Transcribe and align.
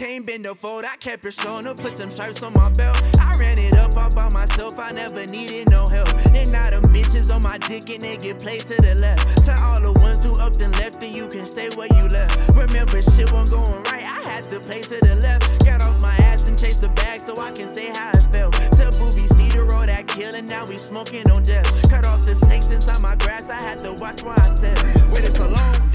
Can't 0.00 0.24
bend 0.24 0.46
the 0.46 0.54
fold, 0.54 0.86
I 0.86 0.96
kept 0.96 1.26
it 1.26 1.32
strong 1.32 1.64
to 1.64 1.74
put 1.74 1.94
them 1.94 2.08
stripes 2.10 2.42
on 2.42 2.54
my 2.54 2.70
belt. 2.70 2.96
I 3.20 3.36
ran 3.36 3.58
it 3.58 3.76
up 3.76 3.94
all 3.98 4.08
by 4.08 4.30
myself, 4.30 4.78
I 4.78 4.92
never 4.92 5.26
needed 5.26 5.68
no 5.68 5.88
help. 5.88 6.08
And 6.32 6.50
now 6.50 6.70
them 6.70 6.84
bitches 6.84 7.28
on 7.28 7.42
my 7.42 7.58
dick 7.58 7.90
and 7.90 8.00
they 8.00 8.16
get 8.16 8.38
played 8.38 8.62
to 8.62 8.80
the 8.80 8.94
left. 8.94 9.44
To 9.44 9.52
all 9.60 9.78
the 9.82 9.92
ones 10.00 10.24
who 10.24 10.40
up 10.40 10.56
and 10.56 10.72
left, 10.78 11.04
and 11.04 11.14
you 11.14 11.28
can 11.28 11.44
stay 11.44 11.68
where 11.76 11.88
you 11.92 12.08
left. 12.08 12.32
Remember, 12.56 13.02
shit 13.02 13.30
wasn't 13.30 13.50
going 13.60 13.82
right, 13.92 14.00
I 14.00 14.24
had 14.24 14.44
to 14.44 14.58
play 14.58 14.80
to 14.80 14.88
the 15.04 15.16
left. 15.20 15.66
Got 15.66 15.82
off 15.82 16.00
my 16.00 16.16
ass 16.32 16.48
and 16.48 16.58
chased 16.58 16.80
the 16.80 16.88
bag 16.88 17.20
so 17.20 17.38
I 17.38 17.50
can 17.50 17.68
say 17.68 17.92
how 17.92 18.12
it 18.12 18.24
felt. 18.32 18.54
Tell 18.80 18.92
Booby, 18.92 19.28
the 19.28 19.68
road 19.68 19.90
that 19.90 20.08
killing, 20.08 20.46
now 20.46 20.64
we 20.64 20.78
smoking 20.78 21.30
on 21.30 21.42
death. 21.42 21.68
Cut 21.90 22.06
off 22.06 22.24
the 22.24 22.34
snakes 22.34 22.70
inside 22.70 23.02
my 23.02 23.16
grass, 23.16 23.50
I 23.50 23.60
had 23.60 23.78
to 23.80 23.92
watch 24.00 24.22
where 24.22 24.32
I 24.32 24.46
step. 24.46 24.78
Waited 25.12 25.36
so 25.36 25.46
long 25.46 25.89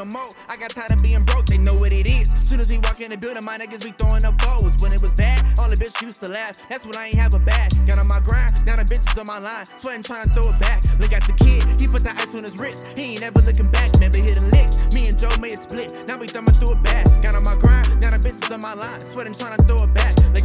no 0.00 0.06
more. 0.06 0.32
I 0.48 0.56
got 0.56 0.70
tired 0.70 0.92
of 0.92 1.02
being 1.02 1.22
broke, 1.24 1.46
they 1.46 1.58
know 1.58 1.74
what 1.74 1.92
it 1.92 2.08
is. 2.08 2.32
Soon 2.42 2.58
as 2.58 2.70
we 2.70 2.78
walk 2.78 3.00
in 3.00 3.10
the 3.10 3.18
building, 3.18 3.44
my 3.44 3.58
niggas 3.58 3.84
be 3.84 3.90
throwing 3.90 4.24
up 4.24 4.40
foes. 4.40 4.72
When 4.80 4.92
it 4.92 5.02
was 5.02 5.12
bad, 5.12 5.44
all 5.58 5.68
the 5.68 5.76
bitches 5.76 6.00
used 6.00 6.20
to 6.20 6.28
laugh. 6.28 6.56
That's 6.68 6.86
when 6.86 6.96
I 6.96 7.08
ain't 7.08 7.16
have 7.16 7.34
a 7.34 7.38
bag. 7.38 7.72
Got 7.86 7.98
on 7.98 8.08
my 8.08 8.20
grind, 8.20 8.64
now 8.64 8.76
the 8.76 8.84
bitches 8.84 9.18
on 9.20 9.26
my 9.26 9.38
line. 9.38 9.66
Sweating, 9.76 10.02
trying 10.02 10.24
to 10.24 10.30
throw 10.32 10.48
it 10.48 10.58
back. 10.58 10.82
Look 11.00 11.12
at 11.12 11.22
the 11.26 11.34
kid, 11.34 11.64
he 11.78 11.86
put 11.86 12.02
the 12.02 12.12
ice 12.12 12.34
on 12.34 12.44
his 12.44 12.56
wrist. 12.56 12.86
He 12.96 13.12
ain't 13.12 13.20
never 13.20 13.40
looking 13.40 13.70
back, 13.70 13.92
remember 13.92 14.18
hitting 14.18 14.48
licks. 14.50 14.78
Me 14.94 15.08
and 15.08 15.18
Joe 15.18 15.36
made 15.36 15.58
a 15.58 15.62
split, 15.62 15.92
now 16.08 16.16
we 16.16 16.28
thumbing 16.28 16.54
through 16.54 16.72
it 16.72 16.82
back. 16.82 17.04
Got 17.22 17.34
on 17.34 17.44
my 17.44 17.56
grind, 17.56 18.00
now 18.00 18.10
the 18.10 18.16
bitches 18.16 18.50
on 18.50 18.62
my 18.62 18.72
line. 18.72 19.00
Sweating, 19.00 19.34
trying 19.34 19.56
to 19.56 19.62
throw 19.64 19.84
it 19.84 19.92
back. 19.92 20.16
Look 20.32 20.39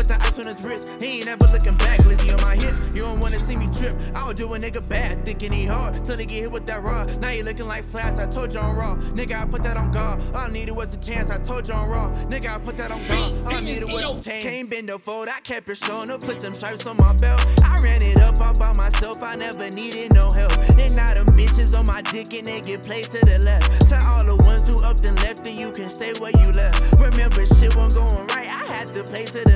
put 0.00 0.08
the 0.08 0.22
ice 0.24 0.38
on 0.38 0.46
his 0.46 0.62
wrist. 0.62 0.88
He 0.98 1.18
ain't 1.18 1.26
never 1.26 1.44
looking 1.52 1.76
back. 1.76 1.98
Lizzie 2.06 2.32
on 2.32 2.40
my 2.40 2.56
hip, 2.56 2.74
you 2.94 3.02
don't 3.02 3.20
wanna 3.20 3.38
see 3.38 3.54
me 3.54 3.68
trip. 3.70 3.94
I 4.14 4.26
would 4.26 4.36
do 4.36 4.54
a 4.54 4.58
nigga 4.58 4.86
bad, 4.88 5.24
thinking 5.26 5.52
he 5.52 5.66
hard, 5.66 6.04
till 6.06 6.16
he 6.16 6.24
get 6.24 6.40
hit 6.40 6.50
with 6.50 6.64
that 6.66 6.82
raw. 6.82 7.04
Now 7.20 7.28
he 7.28 7.42
looking 7.42 7.66
like 7.66 7.84
flash, 7.84 8.18
I 8.18 8.26
told 8.26 8.54
you 8.54 8.60
I'm 8.60 8.76
raw. 8.76 8.96
Nigga, 9.18 9.42
I 9.42 9.44
put 9.44 9.62
that 9.64 9.76
on 9.76 9.90
God. 9.90 10.22
All 10.34 10.40
I 10.40 10.48
needed 10.48 10.74
was 10.74 10.94
a 10.94 10.96
chance, 10.96 11.28
I 11.28 11.38
told 11.38 11.68
you 11.68 11.74
I'm 11.74 11.90
raw. 11.90 12.10
Nigga, 12.30 12.48
I 12.54 12.58
put 12.58 12.78
that 12.78 12.90
on 12.90 13.04
God. 13.06 13.46
All 13.46 13.54
I 13.54 13.60
needed 13.60 13.92
was 13.92 14.02
a 14.02 14.30
chance. 14.30 14.44
Can't 14.44 14.70
bend 14.70 14.88
the 14.88 14.98
fold, 14.98 15.28
I 15.28 15.38
kept 15.40 15.68
it 15.68 15.76
strong 15.76 16.08
to 16.08 16.18
put 16.18 16.40
them 16.40 16.54
stripes 16.54 16.86
on 16.86 16.96
my 16.96 17.12
belt. 17.14 17.44
I 17.62 17.78
ran 17.82 18.00
it 18.00 18.16
up 18.18 18.40
all 18.40 18.54
by 18.54 18.72
myself, 18.72 19.22
I 19.22 19.36
never 19.36 19.70
needed 19.70 20.14
no 20.14 20.30
help. 20.30 20.56
And 20.78 20.96
now 20.96 21.12
them 21.12 21.26
bitches 21.36 21.78
on 21.78 21.84
my 21.86 22.00
dick 22.00 22.32
and 22.32 22.46
they 22.46 22.62
get 22.62 22.82
played 22.82 23.10
to 23.10 23.20
the 23.26 23.38
left. 23.40 23.88
To 23.88 23.96
all 23.96 24.24
the 24.24 24.42
ones 24.44 24.66
who 24.66 24.82
up 24.82 25.04
and 25.04 25.16
left, 25.20 25.46
and 25.46 25.58
you 25.58 25.70
can 25.72 25.90
stay 25.90 26.14
where 26.18 26.32
you 26.40 26.52
left. 26.52 26.96
Remember, 26.96 27.44
shit 27.44 27.76
wasn't 27.76 27.96
going 27.96 28.26
right, 28.28 28.48
I 28.48 28.64
had 28.72 28.88
to 28.94 29.04
play 29.04 29.26
to 29.26 29.44
the 29.44 29.49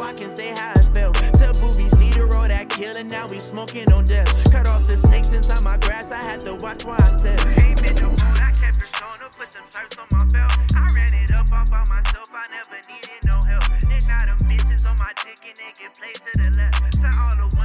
I 0.00 0.12
can 0.12 0.30
say 0.30 0.54
how 0.54 0.72
it 0.72 0.88
felt. 0.94 1.14
Tell 1.34 1.52
Booby, 1.54 1.88
see 1.90 2.12
the 2.12 2.26
road 2.30 2.50
that 2.50 2.68
killing, 2.68 3.08
now 3.08 3.26
we 3.26 3.40
smoking 3.40 3.90
on 3.92 4.04
death. 4.04 4.28
Cut 4.50 4.66
off 4.66 4.86
the 4.86 4.96
snakes 4.96 5.32
inside 5.32 5.64
my 5.64 5.76
grass, 5.78 6.12
I 6.12 6.22
had 6.22 6.40
to 6.40 6.54
watch 6.56 6.84
where 6.84 7.00
I 7.00 7.08
step. 7.08 7.40
Ain't 7.58 7.82
been 7.82 7.94
no 7.96 8.08
road, 8.08 8.38
I 8.38 8.52
kept 8.52 8.78
to 8.78 9.38
put 9.38 9.52
them 9.52 9.64
stripes 9.68 9.96
on 9.98 10.06
my 10.10 10.24
belt. 10.26 10.52
I 10.74 10.86
ran 10.94 11.12
it 11.14 11.32
up 11.32 11.46
all 11.52 11.64
by 11.70 11.84
myself, 11.90 12.28
I 12.32 12.44
never 12.50 12.80
needed 12.88 13.22
no 13.26 13.36
help. 13.46 13.68
And 13.70 14.08
now 14.08 14.24
them 14.26 14.38
bitches 14.48 14.88
on 14.88 14.96
my 14.98 15.12
dick 15.22 15.38
and 15.44 15.58
get 15.76 15.94
played 15.94 16.14
to 16.14 16.32
the 16.42 16.56
left. 16.56 16.80
To 17.02 17.10
all 17.18 17.36
the 17.36 17.57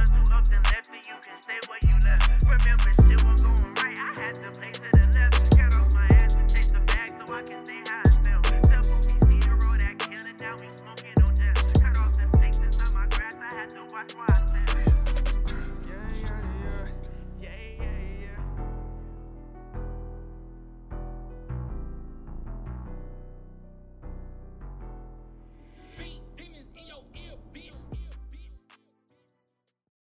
Rock. 14.12 14.33